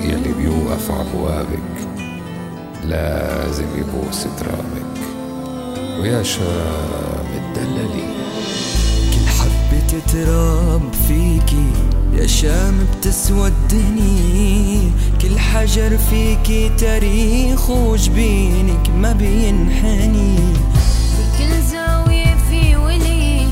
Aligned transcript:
يلي 0.00 0.32
بيوقف 0.38 0.90
عبوابك 0.90 1.58
لازم 2.84 3.66
يبوس 3.78 4.22
ترابك 4.22 4.96
ويا 6.00 6.22
شام 6.22 7.26
الدللي 7.34 8.15
كل 8.15 8.15
حبة 9.96 10.12
تراب 10.12 10.82
فيكي 11.08 11.66
يا 12.12 12.26
شام 12.26 12.86
بتسوى 12.98 13.48
الدنيا 13.48 14.90
كل 15.22 15.38
حجر 15.38 15.96
فيكي 15.96 16.68
تاريخ 16.78 17.70
وجبينك 17.70 18.90
ما 18.90 19.12
بينحني. 19.12 20.36
بكل 21.18 21.62
زاوية 21.70 22.36
في 22.50 22.76
ولي 22.76 23.46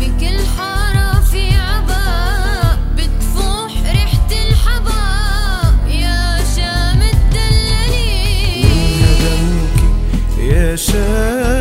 بكل 0.00 0.38
حارة 0.58 1.20
في 1.20 1.54
عباء 1.54 2.78
بتفوح 2.96 3.72
ريحة 3.90 4.28
الحباء 4.48 5.74
يا 5.88 6.38
شام 6.56 6.98
ندموكي 7.02 8.66
يا 10.40 10.76
شام 10.76 11.53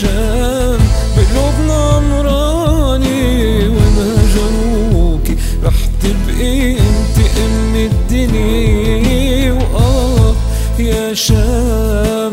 يا 0.00 0.06
شام 0.06 0.78
بقلوبنا 1.16 1.74
عمراني 1.74 3.68
وأنا 3.68 4.08
جروكي 4.34 5.36
رح 5.64 5.74
تبقي 6.02 6.72
انت 6.72 7.16
من 7.38 7.90
الدنيا 7.90 9.52
وآه 9.52 10.34
يا 10.78 11.14
شام 11.14 12.32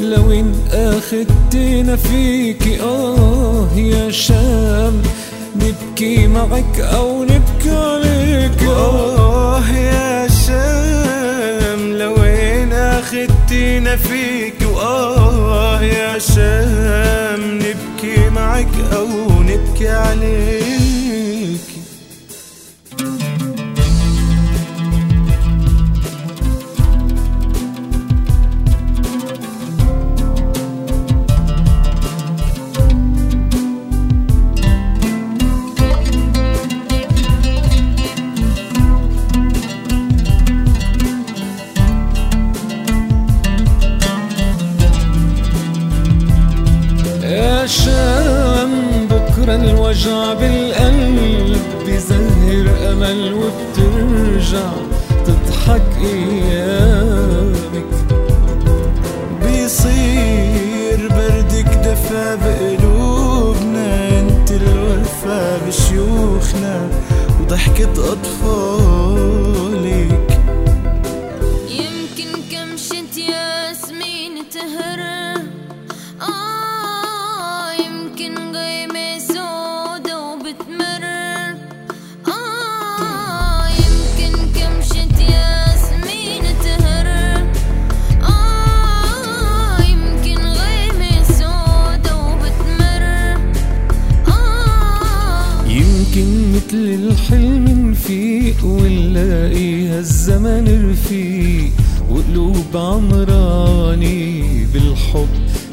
لو 0.00 0.32
ان 0.32 0.54
اخدتنا 0.72 1.96
فيكي 1.96 2.80
آه 2.80 3.68
يا 3.76 4.10
شام 4.10 5.02
نبكي 5.56 6.26
معك 6.26 6.80
أو 6.80 7.24
نبكي 7.24 7.70
عليك. 7.70 8.39
معك 18.50 18.92
أو 18.92 19.42
نبكي 19.42 19.88
عليك 19.88 20.89
الوجع 50.06 50.32
بالقلب 50.32 51.60
بيزهر 51.86 52.92
أمل 52.92 53.34
وبترجع 53.34 54.70
تضحك 55.26 55.82
أيامك. 56.02 57.84
بيصير 59.42 61.08
بردك 61.08 61.68
دفى 61.84 62.38
بقلوبنا 62.44 64.20
انت 64.20 64.50
الوفا 64.50 65.58
بشيوخنا 65.66 66.88
وضحكة 67.40 68.12
أطفالك 68.12 68.79
مثل 96.70 96.78
الحلم 97.10 97.90
نفيق 97.90 98.64
ونلاقيها 98.64 99.98
الزمن 99.98 100.90
رفيق 100.90 101.72
وقلوب 102.10 102.76
عمراني 102.76 104.66
بالحب 104.72 105.28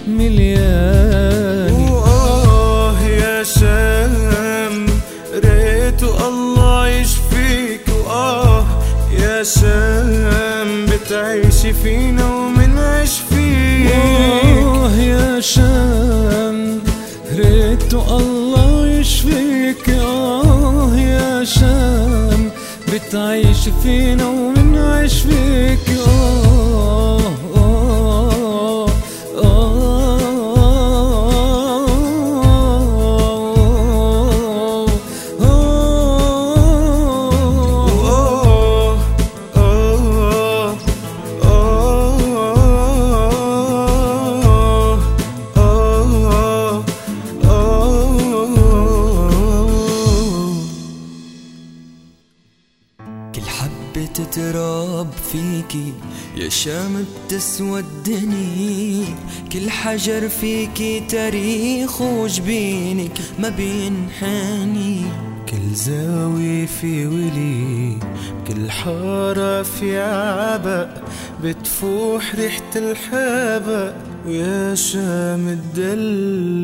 ملياني 0.07 1.91
وآه 1.91 3.01
يا 3.01 3.43
شام 3.43 4.85
ريته 5.33 6.27
الله 6.27 6.87
يشفيك. 6.89 7.81
وآه 8.07 8.65
يا 9.21 9.43
شام 9.43 10.85
بتعيشي 10.85 11.73
فينا 11.73 12.25
ومنعيش 12.35 13.11
فيك 13.29 13.91
آه 13.91 14.91
يا 14.95 15.39
شام 15.39 16.79
ريته 17.35 18.17
الله 18.17 18.87
يشفيك. 18.87 19.89
آه 19.89 20.16
بتعيش 23.17 23.69
فينا 23.83 24.28
ومنعيش 24.28 25.22
فيك. 25.22 25.96
حبة 53.97 54.25
تراب 54.31 55.07
فيكي. 55.31 55.93
يا 56.35 56.49
شام 56.49 57.05
بتسوى 57.25 57.79
الدنيا 57.79 59.15
كل 59.53 59.69
حجر 59.69 60.29
فيكي 60.29 60.99
تاريخ 60.99 62.01
وجبينك. 62.01 63.11
ما 63.39 63.49
بينحني. 63.49 65.01
كل 65.49 65.75
زاوية 65.75 66.65
في 66.65 67.07
ولي. 67.07 67.97
كل 68.47 68.71
حارة 68.71 69.63
في 69.63 69.99
عبق 69.99 70.89
بتفوح 71.43 72.35
ريحة 72.35 72.71
الحبق 72.75 73.93
ويا 74.27 74.75
شام 74.75 75.47
الدلالي 75.47 76.57